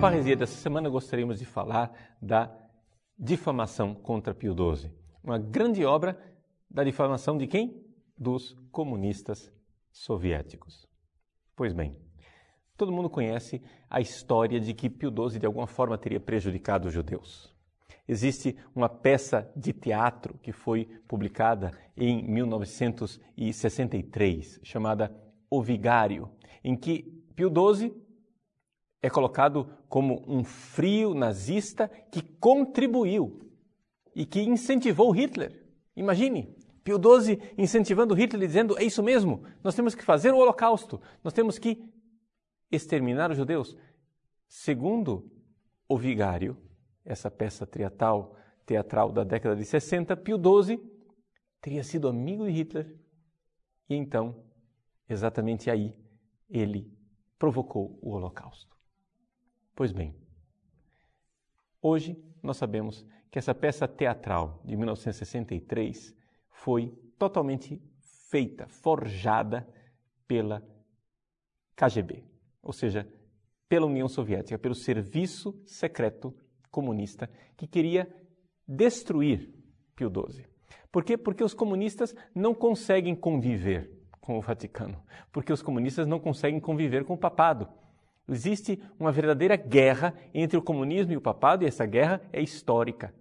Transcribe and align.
Parresia 0.00 0.36
dessa 0.36 0.54
semana 0.54 0.88
gostaríamos 0.88 1.38
de 1.38 1.44
falar 1.44 1.92
da 2.18 2.50
difamação 3.18 3.94
contra 3.94 4.32
Pio 4.32 4.54
XII. 4.54 4.90
Uma 5.22 5.38
grande 5.38 5.84
obra 5.84 6.18
da 6.70 6.82
difamação 6.82 7.36
de 7.36 7.46
quem? 7.46 7.84
Dos 8.16 8.56
comunistas 8.70 9.52
soviéticos. 9.90 10.88
Pois 11.54 11.74
bem, 11.74 11.94
todo 12.82 12.90
mundo 12.90 13.08
conhece 13.08 13.62
a 13.88 14.00
história 14.00 14.58
de 14.58 14.74
que 14.74 14.90
Pio 14.90 15.08
XII 15.08 15.38
de 15.38 15.46
alguma 15.46 15.68
forma 15.68 15.96
teria 15.96 16.18
prejudicado 16.18 16.88
os 16.88 16.92
judeus. 16.92 17.54
Existe 18.08 18.56
uma 18.74 18.88
peça 18.88 19.48
de 19.54 19.72
teatro 19.72 20.36
que 20.42 20.50
foi 20.50 20.86
publicada 21.06 21.70
em 21.96 22.24
1963, 22.24 24.58
chamada 24.64 25.14
O 25.48 25.62
Vigário, 25.62 26.28
em 26.64 26.74
que 26.74 27.04
Pio 27.36 27.48
XII 27.48 27.94
é 29.00 29.08
colocado 29.08 29.68
como 29.88 30.24
um 30.26 30.42
frio 30.42 31.14
nazista 31.14 31.88
que 32.10 32.20
contribuiu 32.20 33.48
e 34.12 34.26
que 34.26 34.42
incentivou 34.42 35.12
Hitler. 35.12 35.64
Imagine, 35.94 36.52
Pio 36.82 36.98
XII 36.98 37.38
incentivando 37.56 38.12
Hitler 38.12 38.44
dizendo: 38.44 38.76
é 38.76 38.82
isso 38.82 39.04
mesmo, 39.04 39.44
nós 39.62 39.76
temos 39.76 39.94
que 39.94 40.02
fazer 40.02 40.34
o 40.34 40.38
Holocausto, 40.38 41.00
nós 41.22 41.32
temos 41.32 41.60
que 41.60 41.92
exterminar 42.72 43.30
os 43.30 43.36
judeus. 43.36 43.76
Segundo 44.48 45.30
o 45.86 45.96
Vigário, 45.96 46.56
essa 47.04 47.30
peça 47.30 47.66
teatral, 47.66 48.34
teatral 48.66 49.12
da 49.12 49.22
década 49.22 49.54
de 49.54 49.64
60, 49.64 50.16
Pio 50.16 50.38
XII 50.38 50.80
teria 51.60 51.84
sido 51.84 52.08
amigo 52.08 52.44
de 52.46 52.50
Hitler 52.50 52.96
e 53.88 53.94
então, 53.94 54.42
exatamente 55.08 55.70
aí, 55.70 55.94
ele 56.48 56.90
provocou 57.38 57.98
o 58.00 58.10
Holocausto. 58.10 58.76
Pois 59.74 59.92
bem, 59.92 60.14
hoje 61.80 62.22
nós 62.42 62.56
sabemos 62.56 63.06
que 63.30 63.38
essa 63.38 63.54
peça 63.54 63.86
teatral 63.88 64.62
de 64.64 64.76
1963 64.76 66.14
foi 66.48 66.88
totalmente 67.18 67.82
feita, 68.30 68.66
forjada 68.66 69.68
pela 70.26 70.62
KGB, 71.76 72.24
ou 72.62 72.72
seja, 72.72 73.08
pela 73.68 73.86
União 73.86 74.08
Soviética, 74.08 74.58
pelo 74.58 74.74
serviço 74.74 75.58
secreto 75.66 76.34
comunista 76.70 77.28
que 77.56 77.66
queria 77.66 78.08
destruir 78.66 79.52
Pio 79.96 80.10
XII. 80.10 80.46
Por 80.90 81.02
quê? 81.02 81.16
Porque 81.16 81.42
os 81.42 81.54
comunistas 81.54 82.14
não 82.34 82.54
conseguem 82.54 83.14
conviver 83.14 83.90
com 84.20 84.38
o 84.38 84.40
Vaticano, 84.40 85.02
porque 85.32 85.52
os 85.52 85.62
comunistas 85.62 86.06
não 86.06 86.20
conseguem 86.20 86.60
conviver 86.60 87.04
com 87.04 87.14
o 87.14 87.18
papado. 87.18 87.68
Existe 88.28 88.80
uma 88.98 89.10
verdadeira 89.10 89.56
guerra 89.56 90.14
entre 90.32 90.56
o 90.56 90.62
comunismo 90.62 91.12
e 91.12 91.16
o 91.16 91.20
papado, 91.20 91.64
e 91.64 91.66
essa 91.66 91.84
guerra 91.84 92.20
é 92.32 92.40
histórica. 92.40 93.12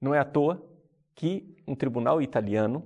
Não 0.00 0.14
é 0.14 0.18
à 0.18 0.24
toa 0.24 0.62
que 1.14 1.56
um 1.66 1.74
tribunal 1.74 2.20
italiano 2.20 2.84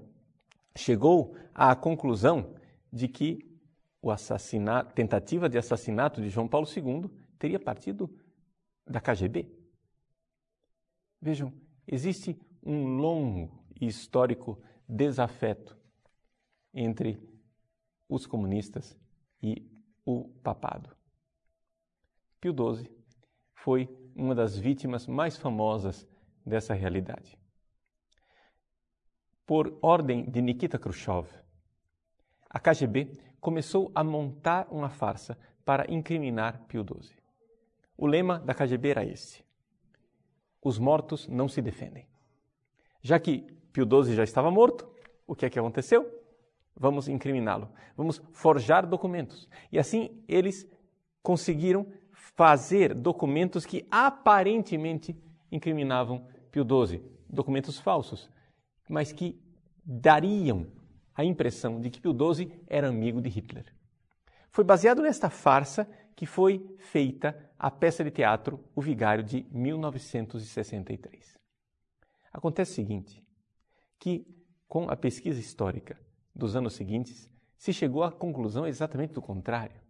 chegou 0.77 1.35
à 1.55 1.75
conclusão 1.75 2.55
de 2.93 3.09
que 3.09 3.48
o 4.01 4.11
assassinato, 4.11 4.95
tentativa 4.95 5.49
de 5.49 5.59
assassinato 5.59 6.21
de 6.21 6.29
João 6.29 6.49
Paulo 6.49 6.67
II 6.67 7.11
teria 7.39 7.59
partido 7.59 8.09
da 8.87 9.01
KGB. 9.01 9.51
Vejam, 11.21 11.53
existe 11.87 12.39
um 12.63 12.97
longo 12.97 13.65
e 13.81 13.87
histórico 13.87 14.63
desafeto 14.89 15.77
entre 16.73 17.21
os 18.09 18.27
comunistas 18.27 18.97
e 19.43 19.69
o 20.05 20.29
papado. 20.43 20.97
Pio 22.41 22.53
XII 22.53 22.91
foi 23.55 23.89
uma 24.15 24.35
das 24.35 24.57
vítimas 24.57 25.07
mais 25.07 25.37
famosas 25.37 26.09
dessa 26.45 26.73
realidade. 26.73 27.39
Por 29.45 29.79
ordem 29.83 30.31
de 30.31 30.41
Nikita 30.41 30.79
Khrushchev, 30.79 31.29
a 32.49 32.59
KGB 32.59 33.28
começou 33.41 33.91
a 33.95 34.03
montar 34.03 34.67
uma 34.71 34.89
farsa 34.89 35.39
para 35.65 35.91
incriminar 35.93 36.65
Pio 36.67 36.83
XII. 36.83 37.17
O 37.97 38.07
lema 38.07 38.39
da 38.39 38.55
KGB 38.55 38.89
era 38.91 39.05
esse: 39.05 39.45
os 40.63 40.79
mortos 40.79 41.29
não 41.29 41.49
se 41.49 41.61
defendem. 41.61 42.07
Já 43.01 43.19
que 43.19 43.41
Pio 43.73 43.85
XII 43.85 44.15
já 44.15 44.25
estava 44.25 44.51
morto, 44.51 44.89
o 45.27 45.35
que 45.35 45.47
é 45.47 45.51
que 45.51 45.59
aconteceu? 45.59 46.11
Vamos 46.77 47.09
incriminá-lo. 47.09 47.69
Vamos 47.97 48.23
forjar 48.33 48.87
documentos. 48.87 49.49
E 49.71 49.79
assim 49.79 50.23
eles 50.29 50.67
conseguiram 51.23 51.87
fazer 52.13 52.95
documentos 52.95 53.67
que 53.67 53.87
aparentemente 53.91 55.17
incriminavam 55.51 56.27
Pio 56.51 56.65
XII, 56.65 57.03
documentos 57.29 57.79
falsos, 57.79 58.31
mas 58.89 59.13
que 59.13 59.41
dariam 59.85 60.67
a 61.19 61.25
impressão 61.25 61.81
de 61.81 61.91
que 61.91 62.01
Pio 62.01 62.17
XII 62.17 62.63
era 62.69 62.89
amigo 62.89 63.21
de 63.21 63.29
Hitler. 63.29 63.65
Foi 64.53 64.63
baseado 64.63 65.03
nesta 65.03 65.29
farsa 65.29 65.85
que 66.15 66.25
foi 66.27 66.65
feita 66.79 67.37
a 67.59 67.73
peça 67.73 68.05
de 68.05 68.13
teatro 68.13 68.65
O 68.73 68.81
Vigário 68.81 69.25
de 69.25 69.45
1963. 69.51 71.37
Acontece 72.33 72.71
o 72.71 72.75
seguinte, 72.77 73.21
que 73.99 74.25
com 74.69 74.89
a 74.89 74.95
pesquisa 74.95 75.41
histórica 75.41 75.99
dos 76.33 76.55
anos 76.55 76.75
seguintes, 76.75 77.29
se 77.57 77.73
chegou 77.73 78.05
à 78.05 78.13
conclusão 78.13 78.65
exatamente 78.65 79.15
do 79.15 79.21
contrário. 79.21 79.81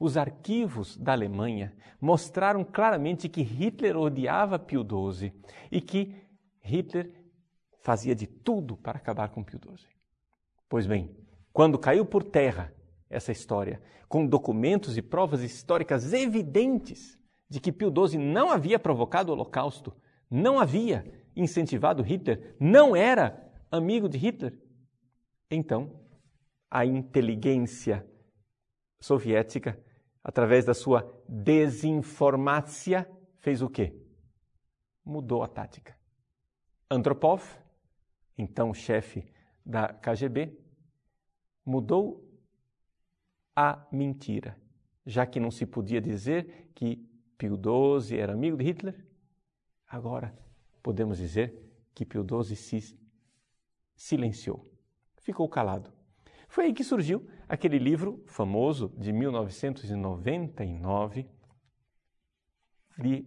Os 0.00 0.16
arquivos 0.16 0.96
da 0.96 1.12
Alemanha 1.12 1.76
mostraram 2.00 2.64
claramente 2.64 3.28
que 3.28 3.42
Hitler 3.42 3.98
odiava 3.98 4.58
Pio 4.58 4.82
XII 4.82 5.30
e 5.70 5.82
que 5.82 6.16
Hitler 6.62 7.12
fazia 7.82 8.14
de 8.14 8.26
tudo 8.26 8.78
para 8.78 8.96
acabar 8.96 9.28
com 9.28 9.44
Pio 9.44 9.60
XII. 9.60 9.93
Pois 10.68 10.86
bem, 10.86 11.14
quando 11.52 11.78
caiu 11.78 12.04
por 12.04 12.22
terra 12.22 12.74
essa 13.08 13.30
história, 13.30 13.80
com 14.08 14.26
documentos 14.26 14.96
e 14.96 15.02
provas 15.02 15.42
históricas 15.42 16.12
evidentes 16.12 17.18
de 17.48 17.60
que 17.60 17.72
Pio 17.72 17.92
XII 17.92 18.18
não 18.18 18.50
havia 18.50 18.78
provocado 18.78 19.30
o 19.30 19.34
Holocausto, 19.34 19.94
não 20.30 20.58
havia 20.58 21.04
incentivado 21.36 22.02
Hitler, 22.02 22.56
não 22.58 22.96
era 22.96 23.52
amigo 23.70 24.08
de 24.08 24.18
Hitler, 24.18 24.58
então 25.50 26.00
a 26.70 26.84
inteligência 26.84 28.04
soviética, 29.00 29.78
através 30.22 30.64
da 30.64 30.74
sua 30.74 31.08
desinformácia, 31.28 33.08
fez 33.38 33.62
o 33.62 33.68
quê? 33.68 33.94
Mudou 35.04 35.42
a 35.42 35.48
tática. 35.48 35.96
Andropov, 36.90 37.42
então 38.36 38.72
chefe 38.72 39.24
da 39.64 39.88
KGB, 39.88 40.58
mudou 41.64 42.22
a 43.56 43.86
mentira, 43.90 44.60
já 45.06 45.24
que 45.24 45.40
não 45.40 45.50
se 45.50 45.64
podia 45.64 46.00
dizer 46.00 46.70
que 46.74 46.96
Pio 47.38 47.56
XII 47.56 48.18
era 48.18 48.32
amigo 48.32 48.56
de 48.56 48.64
Hitler. 48.64 49.06
Agora 49.86 50.36
podemos 50.82 51.18
dizer 51.18 51.54
que 51.94 52.04
Pio 52.04 52.26
XII 52.26 52.56
se 52.56 52.98
silenciou, 53.94 54.68
ficou 55.16 55.48
calado. 55.48 55.92
Foi 56.48 56.64
aí 56.66 56.72
que 56.72 56.82
surgiu 56.84 57.26
aquele 57.48 57.78
livro 57.78 58.22
famoso 58.26 58.92
de 58.98 59.12
1999 59.12 61.28
de 62.98 63.26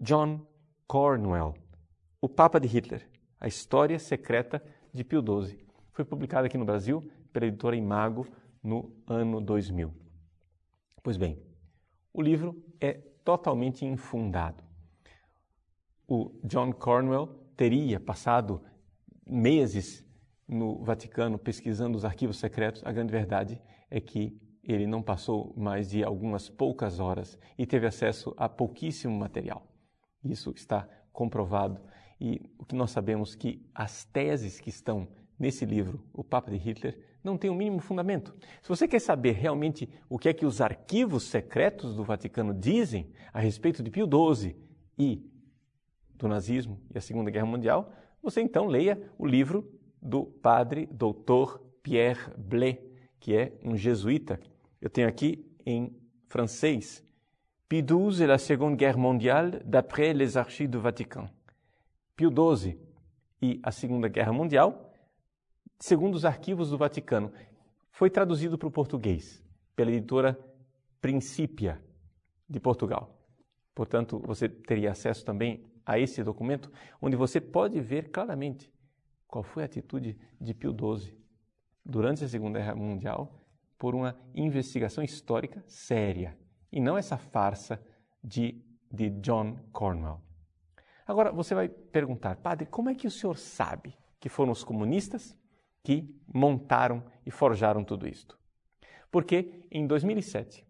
John 0.00 0.46
Cornwell, 0.86 1.54
O 2.20 2.28
Papa 2.28 2.60
de 2.60 2.68
Hitler, 2.68 3.08
a 3.38 3.48
história 3.48 3.98
secreta 3.98 4.62
de 4.92 5.04
Pio 5.04 5.22
XII. 5.22 5.58
Foi 5.92 6.04
publicado 6.04 6.46
aqui 6.46 6.58
no 6.58 6.64
Brasil 6.64 7.02
pela 7.32 7.46
editora 7.46 7.76
Imago 7.76 8.26
no 8.62 8.92
ano 9.06 9.40
2000. 9.40 9.92
Pois 11.02 11.16
bem, 11.16 11.38
o 12.12 12.20
livro 12.20 12.62
é 12.80 12.94
totalmente 13.24 13.84
infundado. 13.84 14.62
O 16.06 16.32
John 16.44 16.72
Cornwell 16.72 17.28
teria 17.56 18.00
passado 18.00 18.62
meses 19.26 20.04
no 20.46 20.82
Vaticano 20.82 21.38
pesquisando 21.38 21.96
os 21.96 22.04
arquivos 22.04 22.38
secretos, 22.38 22.82
a 22.84 22.90
grande 22.90 23.12
verdade 23.12 23.62
é 23.88 24.00
que 24.00 24.36
ele 24.64 24.86
não 24.86 25.02
passou 25.02 25.54
mais 25.56 25.88
de 25.88 26.02
algumas 26.02 26.48
poucas 26.48 27.00
horas 27.00 27.38
e 27.56 27.64
teve 27.64 27.86
acesso 27.86 28.34
a 28.36 28.48
pouquíssimo 28.48 29.16
material. 29.16 29.66
Isso 30.24 30.52
está 30.54 30.88
comprovado 31.12 31.80
e 32.20 32.42
o 32.58 32.64
que 32.64 32.74
nós 32.74 32.90
sabemos 32.90 33.34
que 33.34 33.64
as 33.74 34.04
teses 34.04 34.60
que 34.60 34.68
estão 34.68 35.08
nesse 35.38 35.64
livro, 35.64 36.04
O 36.12 36.22
Papa 36.22 36.50
de 36.50 36.58
Hitler, 36.58 36.98
não 37.24 37.36
tem 37.36 37.50
o 37.50 37.54
mínimo 37.54 37.80
fundamento. 37.80 38.34
Se 38.62 38.68
você 38.68 38.86
quer 38.86 39.00
saber 39.00 39.32
realmente 39.32 39.88
o 40.08 40.18
que 40.18 40.28
é 40.28 40.32
que 40.32 40.44
os 40.44 40.60
arquivos 40.60 41.24
secretos 41.24 41.94
do 41.94 42.04
Vaticano 42.04 42.52
dizem 42.52 43.10
a 43.32 43.40
respeito 43.40 43.82
de 43.82 43.90
Pio 43.90 44.06
XII 44.06 44.56
e 44.98 45.22
do 46.14 46.28
nazismo 46.28 46.80
e 46.94 46.98
a 46.98 47.00
Segunda 47.00 47.30
Guerra 47.30 47.46
Mundial, 47.46 47.92
você 48.22 48.40
então 48.42 48.66
leia 48.66 49.00
o 49.18 49.26
livro 49.26 49.70
do 50.00 50.24
padre 50.24 50.86
doutor 50.90 51.60
Pierre 51.82 52.32
Blé, 52.36 52.80
que 53.18 53.34
é 53.34 53.52
um 53.64 53.76
jesuíta. 53.76 54.38
Eu 54.80 54.90
tenho 54.90 55.08
aqui 55.08 55.46
em 55.64 55.94
francês. 56.26 57.02
Pio 57.68 57.84
XII 57.86 58.24
et 58.24 58.26
la 58.26 58.38
Seconde 58.38 58.76
Guerre 58.76 58.98
mondiale 58.98 59.62
d'après 59.64 60.12
les 60.12 60.36
archives 60.36 60.70
du 60.70 60.78
Vatican. 60.78 61.28
Pio 62.20 62.30
XII 62.30 62.78
e 63.40 63.58
a 63.62 63.72
Segunda 63.72 64.06
Guerra 64.06 64.30
Mundial, 64.30 64.92
segundo 65.78 66.16
os 66.16 66.26
arquivos 66.26 66.68
do 66.68 66.76
Vaticano. 66.76 67.32
Foi 67.90 68.10
traduzido 68.10 68.58
para 68.58 68.68
o 68.68 68.70
português 68.70 69.42
pela 69.74 69.90
editora 69.90 70.38
Princípia 71.00 71.82
de 72.46 72.60
Portugal. 72.60 73.18
Portanto, 73.74 74.20
você 74.22 74.50
teria 74.50 74.90
acesso 74.90 75.24
também 75.24 75.64
a 75.86 75.98
esse 75.98 76.22
documento, 76.22 76.70
onde 77.00 77.16
você 77.16 77.40
pode 77.40 77.80
ver 77.80 78.10
claramente 78.10 78.70
qual 79.26 79.42
foi 79.42 79.62
a 79.62 79.66
atitude 79.66 80.18
de 80.38 80.52
Pio 80.52 80.76
XII 80.76 81.16
durante 81.82 82.22
a 82.22 82.28
Segunda 82.28 82.58
Guerra 82.58 82.74
Mundial 82.74 83.40
por 83.78 83.94
uma 83.94 84.14
investigação 84.34 85.02
histórica 85.02 85.64
séria 85.66 86.36
e 86.70 86.80
não 86.80 86.98
essa 86.98 87.16
farsa 87.16 87.82
de, 88.22 88.62
de 88.92 89.08
John 89.08 89.56
Cornwell. 89.72 90.20
Agora 91.10 91.32
você 91.32 91.56
vai 91.56 91.68
perguntar, 91.68 92.36
padre, 92.36 92.66
como 92.66 92.88
é 92.88 92.94
que 92.94 93.08
o 93.08 93.10
senhor 93.10 93.36
sabe 93.36 93.98
que 94.20 94.28
foram 94.28 94.52
os 94.52 94.62
comunistas 94.62 95.36
que 95.82 96.08
montaram 96.32 97.04
e 97.26 97.32
forjaram 97.32 97.82
tudo 97.82 98.06
isto? 98.06 98.38
Porque 99.10 99.66
em 99.72 99.88
2007 99.88 100.64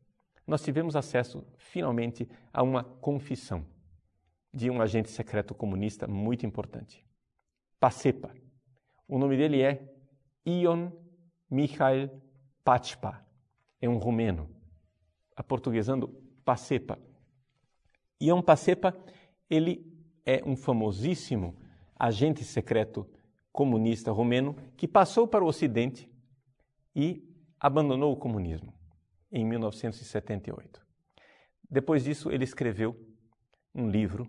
nós 0.46 0.62
tivemos 0.62 0.96
acesso 0.96 1.46
finalmente 1.58 2.26
a 2.54 2.62
uma 2.62 2.82
confissão 2.82 3.66
de 4.50 4.70
um 4.70 4.80
agente 4.80 5.10
secreto 5.10 5.54
comunista 5.54 6.06
muito 6.06 6.46
importante, 6.46 7.06
Pacepa. 7.78 8.34
O 9.06 9.18
nome 9.18 9.36
dele 9.36 9.60
é 9.60 9.94
Ion 10.46 10.90
Mikhail 11.50 12.08
Pachpa. 12.64 13.26
É 13.78 13.86
um 13.86 13.98
romeno, 13.98 14.48
aportuguesando 15.36 16.08
Pacepa. 16.46 16.98
Ion 18.18 18.40
Pacepa, 18.40 18.96
ele 19.50 19.89
é 20.30 20.42
um 20.46 20.54
famosíssimo 20.54 21.56
agente 21.98 22.44
secreto 22.44 23.04
comunista 23.50 24.12
romeno 24.12 24.54
que 24.76 24.86
passou 24.86 25.26
para 25.26 25.44
o 25.44 25.48
Ocidente 25.48 26.08
e 26.94 27.28
abandonou 27.58 28.12
o 28.12 28.16
comunismo 28.16 28.72
em 29.32 29.44
1978. 29.44 30.80
Depois 31.68 32.04
disso, 32.04 32.30
ele 32.30 32.44
escreveu 32.44 32.96
um 33.74 33.88
livro, 33.88 34.28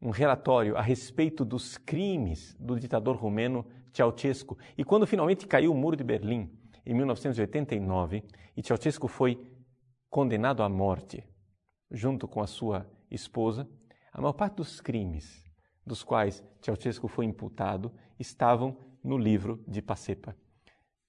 um 0.00 0.10
relatório 0.10 0.76
a 0.76 0.82
respeito 0.82 1.44
dos 1.44 1.76
crimes 1.76 2.56
do 2.60 2.78
ditador 2.78 3.16
romeno 3.16 3.66
Ceausescu. 3.92 4.56
E 4.78 4.84
quando 4.84 5.06
finalmente 5.06 5.48
caiu 5.48 5.72
o 5.72 5.76
Muro 5.76 5.96
de 5.96 6.04
Berlim, 6.04 6.48
em 6.86 6.94
1989, 6.94 8.22
e 8.56 8.62
Ceausescu 8.62 9.08
foi 9.08 9.36
condenado 10.08 10.62
à 10.62 10.68
morte, 10.68 11.24
junto 11.90 12.28
com 12.28 12.40
a 12.40 12.46
sua 12.46 12.88
esposa, 13.10 13.68
a 14.12 14.20
maior 14.20 14.32
parte 14.32 14.56
dos 14.56 14.80
crimes 14.80 15.44
dos 15.86 16.02
quais 16.02 16.44
Ceausescu 16.60 17.08
foi 17.08 17.24
imputado 17.24 17.92
estavam 18.18 18.76
no 19.02 19.16
livro 19.16 19.64
de 19.66 19.80
Pacepa, 19.80 20.36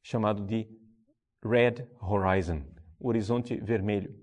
chamado 0.01 0.43
de 0.45 0.67
Red 1.43 1.87
Horizon, 1.99 2.63
o 2.99 3.09
Horizonte 3.09 3.55
Vermelho. 3.57 4.15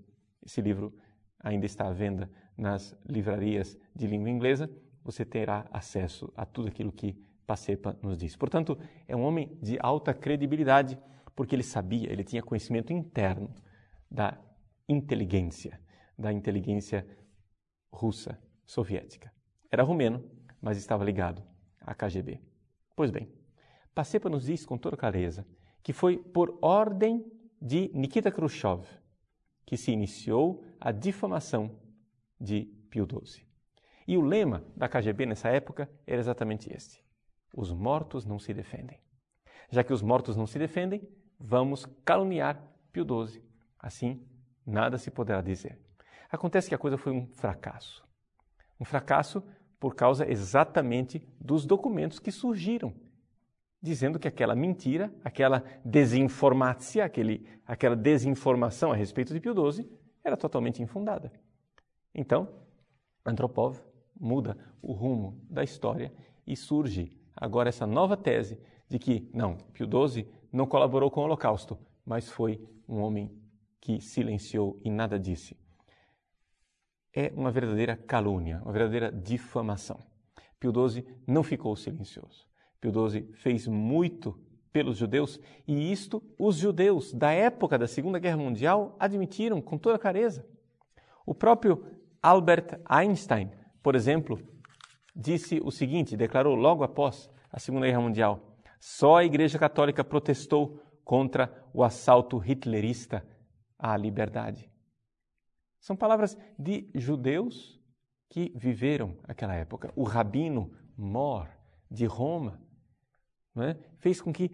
Esse 0.45 0.61
livro 0.61 0.93
ainda 1.39 1.65
está 1.65 1.87
à 1.87 1.93
venda 1.93 2.29
nas 2.57 2.95
livrarias 3.05 3.77
de 3.95 4.07
língua 4.07 4.29
inglesa. 4.29 4.69
Você 5.03 5.23
terá 5.23 5.65
acesso 5.71 6.31
a 6.35 6.45
tudo 6.45 6.67
aquilo 6.67 6.91
que 6.91 7.13
Pacepa 7.45 7.97
nos 8.01 8.17
diz. 8.17 8.35
Portanto, 8.35 8.77
é 9.07 9.15
um 9.15 9.23
homem 9.23 9.57
de 9.61 9.77
alta 9.79 10.13
credibilidade, 10.13 10.99
porque 11.35 11.55
ele 11.55 11.63
sabia, 11.63 12.11
ele 12.11 12.23
tinha 12.23 12.43
conhecimento 12.43 12.91
interno 12.91 13.53
da 14.09 14.37
inteligência, 14.87 15.79
da 16.17 16.33
inteligência 16.33 17.07
russa, 17.91 18.39
soviética. 18.69 19.33
Era 19.71 19.81
romeno, 19.81 20.23
mas 20.61 20.77
estava 20.77 21.03
ligado 21.03 21.41
à 21.81 21.95
KGB. 21.95 22.39
Pois 22.95 23.09
bem, 23.09 23.27
Pacepa 23.95 24.29
nos 24.29 24.45
diz 24.45 24.63
com 24.63 24.77
toda 24.77 24.95
clareza 24.95 25.43
que 25.81 25.91
foi 25.91 26.17
por 26.17 26.59
ordem 26.61 27.25
de 27.59 27.89
Nikita 27.95 28.31
Khrushchev 28.31 28.85
que 29.65 29.75
se 29.75 29.91
iniciou 29.91 30.63
a 30.79 30.91
difamação 30.91 31.79
de 32.39 32.65
Pio 32.91 33.07
XII. 33.07 33.43
E 34.07 34.15
o 34.15 34.21
lema 34.21 34.63
da 34.75 34.87
KGB 34.87 35.25
nessa 35.25 35.49
época 35.49 35.89
era 36.05 36.19
exatamente 36.19 36.71
este: 36.71 37.03
os 37.55 37.71
mortos 37.71 38.23
não 38.23 38.37
se 38.37 38.53
defendem. 38.53 38.99
Já 39.71 39.83
que 39.83 39.93
os 39.93 40.03
mortos 40.03 40.35
não 40.35 40.45
se 40.45 40.59
defendem, 40.59 41.01
vamos 41.39 41.87
caluniar 42.05 42.61
Pio 42.91 43.03
XII. 43.03 43.41
Assim, 43.79 44.23
nada 44.63 44.99
se 44.99 45.09
poderá 45.09 45.41
dizer. 45.41 45.79
Acontece 46.29 46.69
que 46.69 46.75
a 46.75 46.79
coisa 46.79 46.97
foi 46.97 47.11
um 47.11 47.25
fracasso. 47.33 48.07
Um 48.79 48.85
fracasso 48.85 49.43
por 49.79 49.95
causa 49.95 50.29
exatamente 50.29 51.25
dos 51.39 51.65
documentos 51.65 52.19
que 52.19 52.31
surgiram, 52.31 52.93
dizendo 53.81 54.19
que 54.19 54.27
aquela 54.27 54.55
mentira, 54.55 55.13
aquela 55.23 55.63
desinformácia, 55.85 57.05
aquele, 57.05 57.47
aquela 57.65 57.95
desinformação 57.95 58.91
a 58.91 58.95
respeito 58.95 59.33
de 59.33 59.39
Pio 59.39 59.53
XII 59.71 59.89
era 60.23 60.35
totalmente 60.35 60.83
infundada. 60.83 61.31
Então, 62.13 62.49
Antropov 63.25 63.79
muda 64.19 64.57
o 64.81 64.91
rumo 64.91 65.39
da 65.49 65.63
história 65.63 66.13
e 66.45 66.55
surge 66.55 67.17
agora 67.35 67.69
essa 67.69 67.87
nova 67.87 68.17
tese 68.17 68.59
de 68.89 68.99
que, 68.99 69.29
não, 69.33 69.55
Pio 69.73 69.87
XII 69.87 70.27
não 70.51 70.65
colaborou 70.65 71.09
com 71.09 71.21
o 71.21 71.23
Holocausto, 71.23 71.77
mas 72.05 72.29
foi 72.29 72.61
um 72.87 72.99
homem 72.99 73.31
que 73.79 74.01
silenciou 74.01 74.79
e 74.83 74.89
nada 74.89 75.17
disse 75.17 75.55
é 77.13 77.31
uma 77.35 77.51
verdadeira 77.51 77.95
calúnia, 77.95 78.61
uma 78.63 78.71
verdadeira 78.71 79.11
difamação. 79.11 79.99
Pio 80.59 80.71
XII 80.71 81.05
não 81.25 81.43
ficou 81.43 81.75
silencioso. 81.75 82.45
Pio 82.79 82.91
XII 83.09 83.31
fez 83.33 83.67
muito 83.67 84.39
pelos 84.71 84.97
judeus 84.97 85.39
e 85.67 85.91
isto 85.91 86.21
os 86.37 86.57
judeus 86.57 87.13
da 87.13 87.31
época 87.31 87.77
da 87.77 87.87
Segunda 87.87 88.19
Guerra 88.19 88.37
Mundial 88.37 88.95
admitiram 88.99 89.61
com 89.61 89.77
toda 89.77 89.97
clareza. 89.97 90.45
O 91.25 91.33
próprio 91.33 91.85
Albert 92.21 92.79
Einstein, 92.85 93.51
por 93.81 93.95
exemplo, 93.95 94.39
disse 95.15 95.59
o 95.63 95.71
seguinte, 95.71 96.15
declarou 96.15 96.55
logo 96.55 96.83
após 96.83 97.29
a 97.51 97.59
Segunda 97.59 97.87
Guerra 97.87 98.01
Mundial: 98.01 98.57
só 98.79 99.17
a 99.17 99.25
Igreja 99.25 99.57
Católica 99.57 100.03
protestou 100.03 100.81
contra 101.03 101.65
o 101.73 101.83
assalto 101.83 102.37
hitlerista 102.45 103.25
à 103.77 103.97
liberdade. 103.97 104.68
São 105.79 105.95
palavras 105.95 106.37
de 106.57 106.89
judeus 106.93 107.79
que 108.29 108.53
viveram 108.55 109.17
aquela 109.23 109.55
época. 109.55 109.91
O 109.95 110.03
rabino 110.03 110.71
Mor, 110.95 111.49
de 111.89 112.05
Roma, 112.05 112.61
é? 113.57 113.75
fez 113.97 114.21
com 114.21 114.31
que 114.31 114.49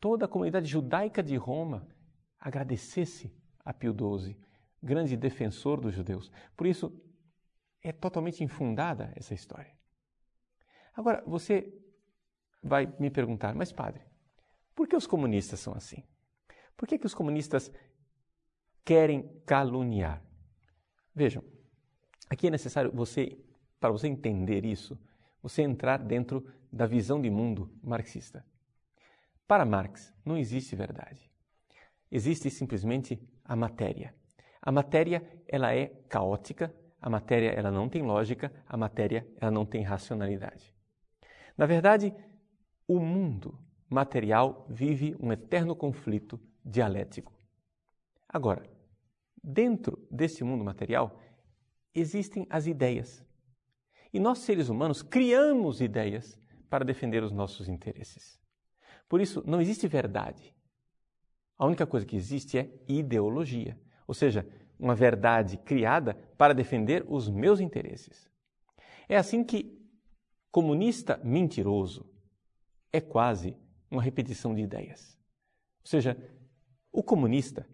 toda 0.00 0.24
a 0.24 0.28
comunidade 0.28 0.66
judaica 0.66 1.22
de 1.22 1.36
Roma 1.36 1.86
agradecesse 2.38 3.32
a 3.64 3.72
Pio 3.72 3.92
XII, 3.92 4.36
grande 4.82 5.16
defensor 5.16 5.80
dos 5.80 5.94
judeus. 5.94 6.30
Por 6.56 6.66
isso, 6.66 6.92
é 7.82 7.92
totalmente 7.92 8.42
infundada 8.42 9.12
essa 9.14 9.34
história. 9.34 9.76
Agora, 10.94 11.22
você 11.26 11.72
vai 12.62 12.92
me 12.98 13.10
perguntar, 13.10 13.54
mas 13.54 13.72
padre, 13.72 14.02
por 14.74 14.88
que 14.88 14.96
os 14.96 15.06
comunistas 15.06 15.60
são 15.60 15.74
assim? 15.74 16.02
Por 16.76 16.88
que, 16.88 16.98
que 16.98 17.06
os 17.06 17.14
comunistas 17.14 17.70
querem 18.84 19.28
caluniar? 19.44 20.22
Vejam, 21.18 21.42
aqui 22.30 22.46
é 22.46 22.50
necessário 22.50 22.92
você, 22.94 23.36
para 23.80 23.90
você 23.90 24.06
entender 24.06 24.64
isso, 24.64 24.96
você 25.42 25.62
entrar 25.62 25.98
dentro 25.98 26.46
da 26.72 26.86
visão 26.86 27.20
de 27.20 27.28
mundo 27.28 27.76
marxista. 27.82 28.46
Para 29.44 29.64
Marx, 29.64 30.14
não 30.24 30.36
existe 30.36 30.76
verdade. 30.76 31.28
Existe 32.08 32.48
simplesmente 32.50 33.20
a 33.44 33.56
matéria. 33.56 34.14
A 34.62 34.70
matéria, 34.70 35.28
ela 35.48 35.74
é 35.74 35.88
caótica, 36.08 36.72
a 37.02 37.10
matéria, 37.10 37.50
ela 37.50 37.72
não 37.72 37.88
tem 37.88 38.00
lógica, 38.00 38.52
a 38.64 38.76
matéria, 38.76 39.26
ela 39.40 39.50
não 39.50 39.66
tem 39.66 39.82
racionalidade. 39.82 40.72
Na 41.56 41.66
verdade, 41.66 42.14
o 42.86 43.00
mundo 43.00 43.58
material 43.90 44.64
vive 44.70 45.16
um 45.18 45.32
eterno 45.32 45.74
conflito 45.74 46.40
dialético. 46.64 47.36
Agora, 48.28 48.77
dentro 49.42 50.06
desse 50.10 50.44
mundo 50.44 50.64
material 50.64 51.18
existem 51.94 52.46
as 52.50 52.66
ideias. 52.66 53.24
E 54.12 54.18
nós, 54.20 54.38
seres 54.38 54.68
humanos, 54.68 55.02
criamos 55.02 55.80
ideias 55.80 56.38
para 56.68 56.84
defender 56.84 57.22
os 57.22 57.32
nossos 57.32 57.68
interesses. 57.68 58.40
Por 59.08 59.20
isso, 59.20 59.42
não 59.46 59.60
existe 59.60 59.86
verdade. 59.86 60.54
A 61.58 61.66
única 61.66 61.86
coisa 61.86 62.06
que 62.06 62.16
existe 62.16 62.58
é 62.58 62.70
ideologia, 62.86 63.78
ou 64.06 64.14
seja, 64.14 64.46
uma 64.78 64.94
verdade 64.94 65.56
criada 65.56 66.14
para 66.36 66.54
defender 66.54 67.04
os 67.08 67.28
meus 67.28 67.58
interesses. 67.58 68.30
É 69.08 69.16
assim 69.16 69.42
que 69.42 69.76
comunista 70.50 71.20
mentiroso 71.24 72.08
é 72.92 73.00
quase 73.00 73.56
uma 73.90 74.02
repetição 74.02 74.54
de 74.54 74.62
ideias. 74.62 75.18
Ou 75.80 75.86
seja, 75.86 76.16
o 76.92 77.02
comunista, 77.02 77.66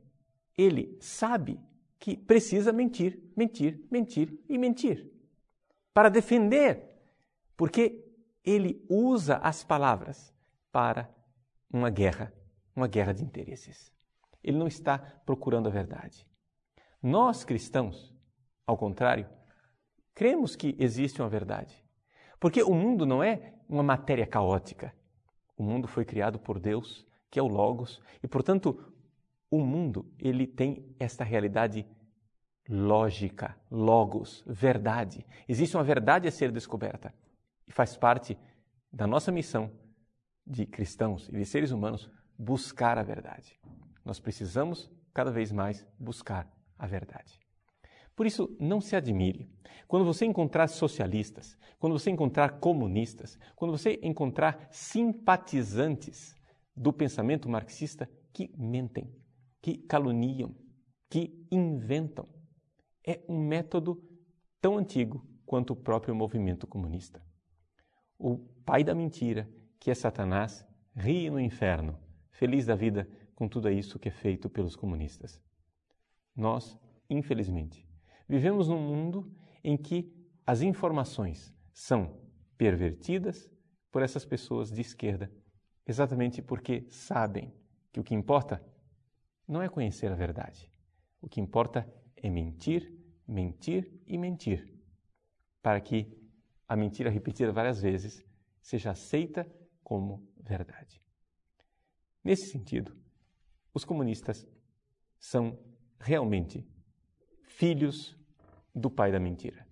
ele 0.56 0.96
sabe 1.00 1.60
que 1.98 2.16
precisa 2.16 2.72
mentir, 2.72 3.22
mentir, 3.36 3.86
mentir 3.90 4.38
e 4.48 4.58
mentir 4.58 5.14
para 5.94 6.08
defender, 6.08 6.82
porque 7.56 8.04
ele 8.44 8.84
usa 8.90 9.36
as 9.36 9.62
palavras 9.62 10.34
para 10.72 11.08
uma 11.72 11.88
guerra, 11.88 12.34
uma 12.74 12.88
guerra 12.88 13.14
de 13.14 13.22
interesses. 13.22 13.92
Ele 14.42 14.58
não 14.58 14.66
está 14.66 14.98
procurando 14.98 15.68
a 15.68 15.72
verdade. 15.72 16.26
Nós 17.00 17.44
cristãos, 17.44 18.12
ao 18.66 18.76
contrário, 18.76 19.26
cremos 20.12 20.56
que 20.56 20.76
existe 20.78 21.22
uma 21.22 21.28
verdade. 21.28 21.82
Porque 22.40 22.62
o 22.62 22.74
mundo 22.74 23.06
não 23.06 23.22
é 23.22 23.54
uma 23.68 23.82
matéria 23.82 24.26
caótica. 24.26 24.92
O 25.56 25.62
mundo 25.62 25.86
foi 25.86 26.04
criado 26.04 26.38
por 26.38 26.58
Deus, 26.58 27.06
que 27.30 27.38
é 27.38 27.42
o 27.42 27.48
Logos, 27.48 28.02
e 28.22 28.28
portanto, 28.28 28.92
o 29.50 29.60
mundo, 29.60 30.10
ele 30.18 30.46
tem 30.46 30.94
esta 30.98 31.24
realidade 31.24 31.86
lógica, 32.68 33.56
logos, 33.70 34.42
verdade. 34.46 35.26
Existe 35.48 35.76
uma 35.76 35.84
verdade 35.84 36.26
a 36.26 36.32
ser 36.32 36.50
descoberta 36.50 37.14
e 37.66 37.72
faz 37.72 37.96
parte 37.96 38.38
da 38.92 39.06
nossa 39.06 39.30
missão 39.30 39.70
de 40.46 40.66
cristãos 40.66 41.28
e 41.28 41.32
de 41.32 41.44
seres 41.44 41.70
humanos 41.70 42.10
buscar 42.38 42.98
a 42.98 43.02
verdade. 43.02 43.58
Nós 44.04 44.20
precisamos 44.20 44.90
cada 45.12 45.30
vez 45.30 45.52
mais 45.52 45.86
buscar 45.98 46.50
a 46.78 46.86
verdade. 46.86 47.40
Por 48.14 48.26
isso, 48.26 48.54
não 48.60 48.80
se 48.80 48.94
admire. 48.94 49.50
Quando 49.88 50.04
você 50.04 50.24
encontrar 50.24 50.68
socialistas, 50.68 51.58
quando 51.78 51.98
você 51.98 52.10
encontrar 52.10 52.60
comunistas, 52.60 53.38
quando 53.56 53.72
você 53.72 53.98
encontrar 54.02 54.68
simpatizantes 54.70 56.34
do 56.76 56.92
pensamento 56.92 57.48
marxista 57.48 58.08
que 58.32 58.52
mentem, 58.56 59.12
que 59.64 59.78
caluniam, 59.78 60.54
que 61.08 61.42
inventam, 61.50 62.28
é 63.02 63.24
um 63.26 63.38
método 63.38 64.04
tão 64.60 64.76
antigo 64.76 65.26
quanto 65.46 65.72
o 65.72 65.76
próprio 65.76 66.14
movimento 66.14 66.66
comunista. 66.66 67.24
O 68.18 68.36
pai 68.36 68.84
da 68.84 68.94
mentira, 68.94 69.50
que 69.80 69.90
é 69.90 69.94
Satanás, 69.94 70.66
ri 70.94 71.30
no 71.30 71.40
inferno, 71.40 71.98
feliz 72.30 72.66
da 72.66 72.74
vida 72.74 73.08
com 73.34 73.48
tudo 73.48 73.70
isso 73.70 73.98
que 73.98 74.08
é 74.08 74.12
feito 74.12 74.50
pelos 74.50 74.76
comunistas. 74.76 75.40
Nós, 76.36 76.78
infelizmente, 77.08 77.88
vivemos 78.28 78.68
num 78.68 78.82
mundo 78.82 79.34
em 79.64 79.78
que 79.78 80.14
as 80.46 80.60
informações 80.60 81.56
são 81.72 82.20
pervertidas 82.58 83.50
por 83.90 84.02
essas 84.02 84.26
pessoas 84.26 84.70
de 84.70 84.82
esquerda, 84.82 85.32
exatamente 85.86 86.42
porque 86.42 86.84
sabem 86.90 87.50
que 87.90 87.98
o 87.98 88.04
que 88.04 88.14
importa 88.14 88.62
não 89.46 89.62
é 89.62 89.68
conhecer 89.68 90.10
a 90.10 90.14
verdade. 90.14 90.70
O 91.20 91.28
que 91.28 91.40
importa 91.40 91.90
é 92.16 92.28
mentir, 92.28 92.92
mentir 93.26 94.00
e 94.06 94.18
mentir, 94.18 94.74
para 95.62 95.80
que 95.80 96.16
a 96.68 96.76
mentira 96.76 97.10
repetida 97.10 97.52
várias 97.52 97.80
vezes 97.80 98.24
seja 98.60 98.90
aceita 98.90 99.50
como 99.82 100.26
verdade. 100.40 101.02
Nesse 102.22 102.50
sentido, 102.50 102.96
os 103.72 103.84
comunistas 103.84 104.46
são 105.18 105.58
realmente 106.00 106.66
filhos 107.42 108.16
do 108.74 108.90
pai 108.90 109.12
da 109.12 109.20
mentira. 109.20 109.66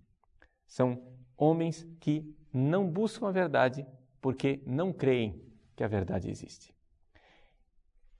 São 0.67 1.03
homens 1.37 1.87
que 1.99 2.37
não 2.53 2.91
buscam 2.91 3.29
a 3.29 3.33
verdade 3.33 3.87
porque 4.21 4.63
não 4.67 4.93
creem 4.93 5.43
que 5.75 5.83
a 5.83 5.89
verdade 5.89 6.31
existe. 6.31 6.75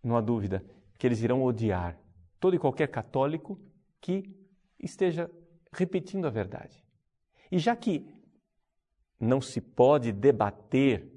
Não 0.03 0.17
há 0.17 0.21
dúvida 0.21 0.65
que 1.03 1.07
eles 1.09 1.21
irão 1.21 1.43
odiar 1.43 1.99
todo 2.39 2.55
e 2.55 2.61
qualquer 2.61 2.87
católico 2.87 3.61
que 4.01 4.23
esteja 4.79 5.29
repetindo 5.73 6.29
a 6.29 6.31
verdade. 6.31 6.81
E 7.51 7.59
já 7.59 7.75
que 7.75 8.07
não 9.19 9.41
se 9.41 9.61
pode 9.61 10.13
debater 10.13 11.13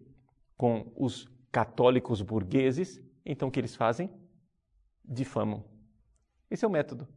com 0.58 0.92
os 0.96 1.28
católicos 1.52 2.24
burgueses, 2.24 3.00
então 3.24 3.48
o 3.48 3.52
que 3.52 3.60
eles 3.60 3.76
fazem? 3.76 4.10
Difamam. 5.04 5.64
Esse 6.50 6.66
é 6.66 6.68
o 6.68 6.72
método. 6.72 7.08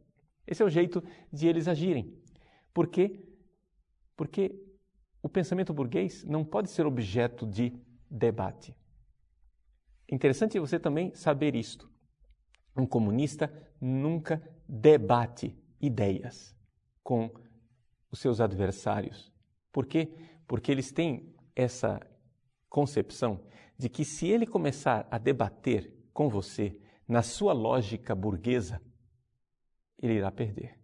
Esse 0.45 0.61
é 0.61 0.65
o 0.65 0.69
jeito 0.69 1.03
de 1.33 1.47
eles 1.47 1.67
agirem. 1.67 2.21
Por 2.71 2.85
quê? 2.85 3.19
Porque 4.15 4.63
o 5.23 5.27
pensamento 5.27 5.73
burguês 5.73 6.23
não 6.23 6.45
pode 6.45 6.69
ser 6.69 6.85
objeto 6.85 7.47
de 7.47 7.73
debate. 8.07 8.77
É 10.07 10.13
interessante 10.13 10.59
você 10.59 10.79
também 10.79 11.15
saber 11.15 11.55
isto. 11.55 11.89
Um 12.79 12.85
comunista 12.85 13.51
nunca 13.81 14.41
debate 14.67 15.53
ideias 15.81 16.55
com 17.03 17.29
os 18.09 18.19
seus 18.19 18.39
adversários. 18.39 19.31
Por 19.71 19.85
quê? 19.85 20.15
Porque 20.47 20.71
eles 20.71 20.91
têm 20.91 21.35
essa 21.55 21.99
concepção 22.69 23.43
de 23.77 23.89
que 23.89 24.05
se 24.05 24.27
ele 24.27 24.47
começar 24.47 25.07
a 25.11 25.17
debater 25.17 25.93
com 26.13 26.29
você 26.29 26.79
na 27.07 27.21
sua 27.21 27.51
lógica 27.51 28.15
burguesa, 28.15 28.81
ele 29.97 30.13
irá 30.13 30.31
perder. 30.31 30.79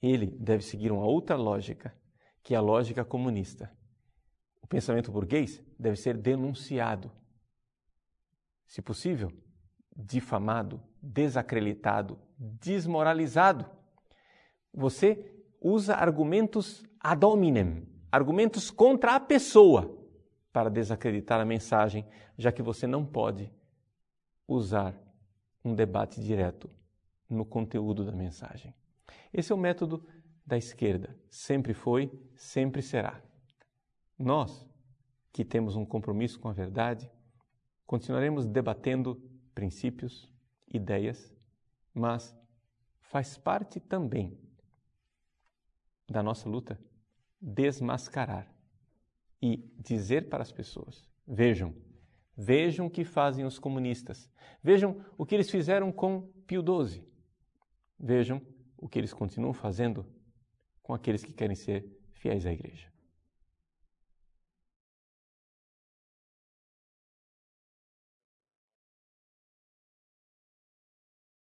Ele 0.00 0.26
deve 0.26 0.62
seguir 0.62 0.92
uma 0.92 1.04
outra 1.04 1.36
lógica, 1.36 1.94
que 2.42 2.54
é 2.54 2.56
a 2.56 2.60
lógica 2.60 3.04
comunista. 3.04 3.70
O 4.62 4.66
pensamento 4.66 5.12
burguês 5.12 5.62
deve 5.78 5.96
ser 5.96 6.16
denunciado. 6.16 7.10
Se 8.66 8.80
possível, 8.80 9.30
difamado, 9.96 10.80
desacreditado, 11.02 12.18
desmoralizado. 12.38 13.66
Você 14.72 15.32
usa 15.60 15.94
argumentos 15.94 16.84
ad 17.00 17.24
hominem, 17.24 17.86
argumentos 18.10 18.70
contra 18.70 19.14
a 19.14 19.20
pessoa, 19.20 19.98
para 20.52 20.70
desacreditar 20.70 21.40
a 21.40 21.44
mensagem, 21.44 22.06
já 22.38 22.52
que 22.52 22.62
você 22.62 22.86
não 22.86 23.04
pode 23.04 23.52
usar 24.46 24.94
um 25.64 25.74
debate 25.74 26.20
direto 26.20 26.70
no 27.28 27.44
conteúdo 27.44 28.04
da 28.04 28.12
mensagem. 28.12 28.74
Esse 29.32 29.50
é 29.50 29.54
o 29.54 29.58
método 29.58 30.06
da 30.46 30.56
esquerda. 30.56 31.16
Sempre 31.28 31.74
foi, 31.74 32.12
sempre 32.36 32.82
será. 32.82 33.20
Nós, 34.16 34.64
que 35.32 35.44
temos 35.44 35.74
um 35.74 35.84
compromisso 35.84 36.38
com 36.38 36.48
a 36.48 36.52
verdade, 36.52 37.10
continuaremos 37.86 38.46
debatendo 38.46 39.20
princípios, 39.54 40.30
ideias, 40.72 41.32
mas 41.92 42.36
faz 43.00 43.38
parte 43.38 43.78
também 43.78 44.38
da 46.08 46.22
nossa 46.22 46.48
luta 46.48 46.78
desmascarar 47.40 48.52
e 49.40 49.56
dizer 49.78 50.28
para 50.28 50.42
as 50.42 50.50
pessoas: 50.50 51.08
vejam, 51.26 51.74
vejam 52.36 52.86
o 52.86 52.90
que 52.90 53.04
fazem 53.04 53.44
os 53.44 53.58
comunistas, 53.58 54.30
vejam 54.62 55.04
o 55.16 55.24
que 55.24 55.34
eles 55.34 55.50
fizeram 55.50 55.92
com 55.92 56.22
Pio 56.46 56.62
XII, 56.62 57.04
vejam 57.98 58.40
o 58.76 58.88
que 58.88 58.98
eles 58.98 59.12
continuam 59.12 59.52
fazendo 59.52 60.06
com 60.82 60.92
aqueles 60.92 61.24
que 61.24 61.32
querem 61.32 61.56
ser 61.56 61.86
fiéis 62.12 62.44
à 62.46 62.52
Igreja. 62.52 62.93